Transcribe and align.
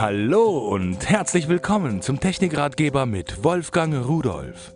Hallo 0.00 0.58
und 0.58 1.10
herzlich 1.10 1.48
willkommen 1.48 2.02
zum 2.02 2.20
Technikratgeber 2.20 3.04
mit 3.04 3.42
Wolfgang 3.42 4.06
Rudolf. 4.06 4.72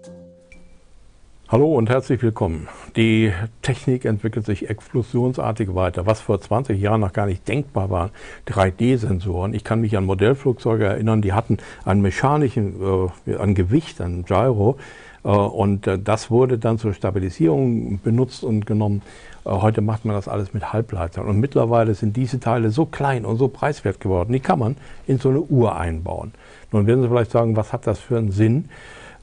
Hallo 1.47 1.77
und 1.77 1.89
herzlich 1.89 2.21
willkommen. 2.23 2.67
Die 2.97 3.33
Technik 3.61 4.05
entwickelt 4.05 4.45
sich 4.45 4.69
explosionsartig 4.69 5.77
weiter. 5.77 6.07
Was 6.07 6.21
vor 6.21 6.41
20 6.41 6.81
Jahren 6.81 7.03
noch 7.03 7.13
gar 7.13 7.27
nicht 7.27 7.47
denkbar 7.47 7.89
war, 7.89 8.11
3D-Sensoren. 8.49 9.55
Ich 9.55 9.63
kann 9.63 9.81
mich 9.81 9.97
an 9.97 10.07
Modellflugzeuge 10.07 10.87
erinnern, 10.87 11.23
die 11.23 11.35
hatten 11.35 11.59
einen 11.85 12.03
mechanischen, 12.03 13.11
äh, 13.25 13.37
ein 13.37 13.55
Gewicht, 13.55 14.01
ein 14.01 14.25
Gyro. 14.25 14.77
Äh, 15.25 15.29
und 15.29 15.87
äh, 15.87 15.99
das 15.99 16.31
wurde 16.31 16.59
dann 16.59 16.79
zur 16.79 16.95
Stabilisierung 16.95 18.01
benutzt 18.01 18.45
und 18.45 18.67
genommen. 18.67 19.03
Äh, 19.45 19.51
heute 19.51 19.81
macht 19.81 20.05
man 20.05 20.15
das 20.15 20.29
alles 20.29 20.53
mit 20.53 20.73
Halbleitern. 20.73 21.27
Und 21.27 21.39
mittlerweile 21.39 21.95
sind 21.95 22.17
diese 22.17 22.41
Teile 22.41 22.71
so 22.71 22.87
klein 22.87 23.25
und 23.25 23.37
so 23.37 23.49
preiswert 23.49 24.01
geworden, 24.01 24.33
die 24.33 24.41
kann 24.41 24.59
man 24.59 24.77
in 25.07 25.19
so 25.19 25.31
eine 25.31 25.41
Uhr 25.41 25.77
einbauen. 25.77 26.33
Nun 26.73 26.87
werden 26.87 27.03
Sie 27.03 27.09
vielleicht 27.09 27.31
sagen, 27.31 27.57
was 27.57 27.73
hat 27.73 27.87
das 27.87 27.99
für 27.99 28.19
einen 28.19 28.33
Sinn? 28.33 28.69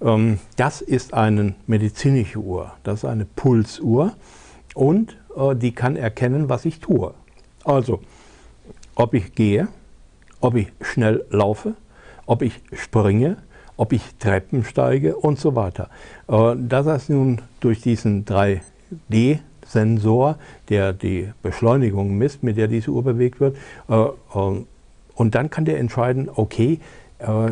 Ähm, 0.01 0.39
das 0.55 0.81
ist 0.81 1.13
eine 1.13 1.55
medizinische 1.67 2.39
Uhr. 2.39 2.71
Das 2.83 2.99
ist 2.99 3.05
eine 3.05 3.25
Pulsuhr 3.25 4.13
und 4.75 5.17
die 5.55 5.71
kann 5.71 5.95
erkennen, 5.95 6.49
was 6.49 6.65
ich 6.65 6.79
tue. 6.79 7.13
Also, 7.63 8.01
ob 8.95 9.13
ich 9.13 9.35
gehe, 9.35 9.67
ob 10.41 10.55
ich 10.55 10.73
schnell 10.81 11.23
laufe, 11.29 11.75
ob 12.25 12.41
ich 12.41 12.61
springe, 12.73 13.37
ob 13.79 13.93
ich 13.93 14.01
Treppen 14.19 14.63
steige 14.65 15.15
und 15.15 15.39
so 15.39 15.55
weiter. 15.55 15.89
Äh, 16.27 16.55
da 16.57 16.83
das 16.83 17.07
nun 17.07 17.39
durch 17.61 17.79
diesen 17.81 18.25
3D-Sensor, 18.25 20.35
der 20.67 20.91
die 20.91 21.29
Beschleunigung 21.41 22.17
misst, 22.17 22.43
mit 22.43 22.57
der 22.57 22.67
diese 22.67 22.91
Uhr 22.91 23.03
bewegt 23.03 23.39
wird, 23.39 23.55
äh, 23.87 23.95
äh, 23.95 24.65
und 25.15 25.35
dann 25.35 25.49
kann 25.49 25.63
der 25.65 25.79
entscheiden, 25.79 26.29
okay, 26.33 26.79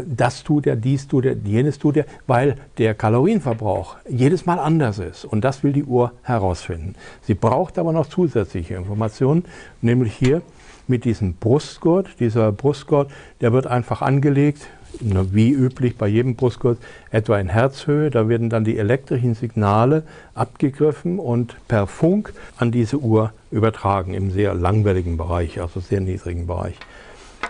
das 0.05 0.45
tut 0.45 0.66
er, 0.66 0.78
dies 0.78 1.09
tut 1.09 1.25
er, 1.25 1.36
jenes 1.44 1.78
tut 1.78 1.97
er, 1.97 2.06
weil 2.25 2.56
der 2.78 2.95
Kalorienverbrauch 2.95 3.97
jedes 4.08 4.45
Mal 4.45 4.59
anders 4.59 5.00
ist. 5.00 5.25
Und 5.25 5.44
das 5.44 5.62
will 5.62 5.73
die 5.73 5.84
Uhr 5.84 6.14
herausfinden. 6.22 6.95
Sie 7.23 7.34
braucht 7.34 7.78
aber 7.78 7.91
noch 7.91 8.08
zusätzliche 8.08 8.75
Informationen, 8.75 9.44
nämlich 9.81 10.14
hier 10.14 10.41
mit 10.88 11.03
diesem 11.03 11.34
Brustgurt. 11.34 12.08
Dieser 12.22 12.53
Brustgurt, 12.53 13.12
der 13.41 13.52
wird 13.52 13.67
einfach 13.67 14.02
angelegt, 14.02 14.69
wie 15.02 15.52
üblich 15.52 15.98
bei 15.98 16.08
jedem 16.08 16.36
Brustgurt, 16.36 16.78
etwa 17.12 17.40
in 17.40 17.50
Herzhöhe. 17.50 18.09
Da 18.09 18.30
werden 18.30 18.50
dann 18.50 18.64
die 18.64 18.78
elektrischen 18.78 19.36
Signale 19.36 20.03
abgegriffen 20.34 21.20
und 21.20 21.56
per 21.67 21.88
Funk 21.88 22.34
an 22.58 22.72
diese 22.72 22.98
Uhr 22.98 23.31
übertragen 23.52 24.14
im 24.14 24.31
sehr 24.31 24.53
langwelligen 24.53 25.18
Bereich, 25.18 25.62
also 25.62 25.80
sehr 25.80 26.02
niedrigen 26.02 26.48
Bereich. 26.48 26.75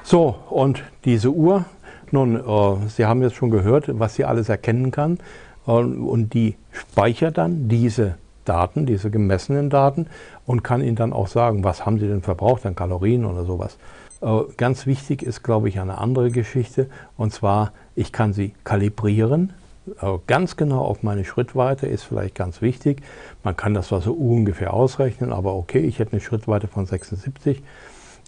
So, 0.03 0.35
und 0.49 0.83
diese 1.05 1.31
Uhr, 1.31 1.65
nun, 2.11 2.37
äh, 2.37 2.87
Sie 2.87 3.05
haben 3.05 3.21
jetzt 3.21 3.35
schon 3.35 3.51
gehört, 3.51 3.99
was 3.99 4.15
sie 4.15 4.25
alles 4.25 4.49
erkennen 4.49 4.91
kann. 4.91 5.19
Äh, 5.67 5.71
und 5.71 6.33
die 6.33 6.55
speichert 6.71 7.37
dann 7.37 7.67
diese 7.67 8.15
Daten, 8.45 8.85
diese 8.85 9.11
gemessenen 9.11 9.69
Daten 9.69 10.07
und 10.45 10.63
kann 10.63 10.81
Ihnen 10.81 10.95
dann 10.95 11.13
auch 11.13 11.27
sagen, 11.27 11.63
was 11.63 11.85
haben 11.85 11.99
Sie 11.99 12.07
denn 12.07 12.21
verbraucht 12.21 12.65
an 12.65 12.75
Kalorien 12.75 13.25
oder 13.25 13.43
sowas. 13.43 13.77
Äh, 14.21 14.41
ganz 14.57 14.85
wichtig 14.85 15.23
ist, 15.23 15.43
glaube 15.43 15.69
ich, 15.69 15.79
eine 15.79 15.97
andere 15.97 16.31
Geschichte. 16.31 16.89
Und 17.17 17.33
zwar, 17.33 17.71
ich 17.95 18.11
kann 18.11 18.33
sie 18.33 18.53
kalibrieren. 18.63 19.53
Äh, 20.01 20.17
ganz 20.27 20.55
genau 20.57 20.81
auf 20.81 21.03
meine 21.03 21.25
Schrittweite 21.25 21.87
ist 21.87 22.03
vielleicht 22.03 22.35
ganz 22.35 22.61
wichtig. 22.61 23.01
Man 23.43 23.55
kann 23.55 23.73
das 23.73 23.87
zwar 23.87 24.01
so 24.01 24.13
ungefähr 24.13 24.73
ausrechnen, 24.73 25.31
aber 25.31 25.55
okay, 25.55 25.79
ich 25.79 25.99
hätte 25.99 26.13
eine 26.13 26.21
Schrittweite 26.21 26.67
von 26.67 26.85
76. 26.85 27.61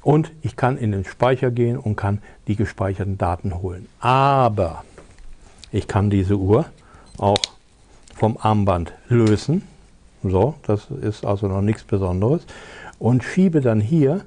Und 0.01 0.31
ich 0.41 0.55
kann 0.55 0.77
in 0.77 0.91
den 0.91 1.03
Speicher 1.03 1.51
gehen 1.51 1.77
und 1.77 1.95
kann 1.95 2.21
die 2.47 2.55
gespeicherten 2.55 3.17
Daten 3.17 3.61
holen. 3.61 3.87
Aber 3.99 4.85
ich 5.71 5.87
kann 5.87 6.09
diese 6.09 6.37
Uhr 6.37 6.65
auch 7.17 7.37
vom 8.15 8.37
Armband 8.39 8.93
lösen. 9.09 9.63
So, 10.23 10.55
das 10.63 10.87
ist 10.89 11.25
also 11.25 11.47
noch 11.47 11.61
nichts 11.61 11.83
Besonderes. 11.83 12.45
Und 12.97 13.23
schiebe 13.23 13.61
dann 13.61 13.81
hier 13.81 14.21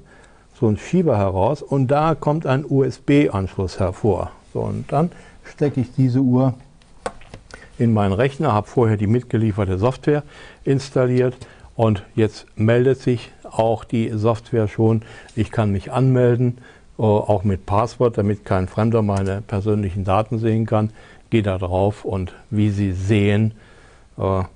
so 0.59 0.67
einen 0.67 0.77
Schieber 0.77 1.17
heraus 1.17 1.61
und 1.61 1.87
da 1.87 2.15
kommt 2.15 2.45
ein 2.45 2.65
USB-Anschluss 2.67 3.79
hervor. 3.79 4.31
So, 4.53 4.61
und 4.61 4.91
dann 4.91 5.11
stecke 5.43 5.81
ich 5.81 5.93
diese 5.93 6.19
Uhr 6.19 6.53
in 7.77 7.93
meinen 7.93 8.13
Rechner, 8.13 8.53
habe 8.53 8.67
vorher 8.67 8.97
die 8.97 9.07
mitgelieferte 9.07 9.77
Software 9.77 10.23
installiert 10.63 11.35
und 11.75 12.03
jetzt 12.15 12.45
meldet 12.55 12.99
sich 12.99 13.31
auch 13.43 13.83
die 13.83 14.09
Software 14.09 14.67
schon. 14.67 15.01
Ich 15.35 15.51
kann 15.51 15.71
mich 15.71 15.91
anmelden, 15.91 16.59
äh, 16.97 17.01
auch 17.01 17.43
mit 17.43 17.65
Passwort, 17.65 18.17
damit 18.17 18.45
kein 18.45 18.67
Fremder 18.67 19.01
meine 19.01 19.41
persönlichen 19.41 20.03
Daten 20.03 20.37
sehen 20.37 20.65
kann. 20.65 20.91
Gehe 21.29 21.43
da 21.43 21.57
drauf 21.57 22.05
und 22.05 22.33
wie 22.51 22.69
Sie 22.69 22.91
sehen, 22.91 23.53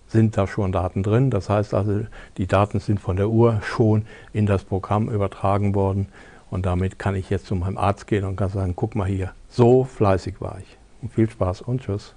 sind 0.08 0.38
da 0.38 0.48
schon 0.48 0.72
Daten 0.72 1.04
drin. 1.04 1.32
Das 1.32 1.50
heißt 1.50 1.74
also, 1.74 2.02
die 2.38 2.48
Daten 2.48 2.80
sind 2.80 3.00
von 3.00 3.18
der 3.18 3.30
Uhr 3.30 3.62
schon 3.64 4.06
in 4.34 4.46
das 4.46 4.64
Programm 4.64 5.10
übertragen 5.10 5.74
worden. 5.74 6.08
Und 6.50 6.66
damit 6.66 7.00
kann 7.00 7.16
ich 7.16 7.30
jetzt 7.30 7.48
zu 7.48 7.56
meinem 7.56 7.78
Arzt 7.78 8.08
gehen 8.08 8.24
und 8.24 8.36
kann 8.36 8.50
sagen, 8.50 8.74
guck 8.76 8.96
mal 8.96 9.08
hier, 9.08 9.32
so 9.50 9.84
fleißig 9.84 10.40
war 10.40 10.60
ich. 10.60 10.78
Und 11.02 11.14
viel 11.14 11.30
Spaß 11.30 11.62
und 11.62 11.82
tschüss. 11.82 12.14